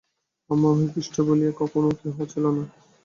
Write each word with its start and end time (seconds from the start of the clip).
আমার 0.49 0.59
মনে 0.63 0.79
হয়, 0.79 0.91
খ্রীষ্ট 0.93 1.15
বলিয়া 1.27 1.51
কখনও 1.61 1.91
কেহ 1.99 2.15
ছিল 2.31 2.45
না। 2.55 2.63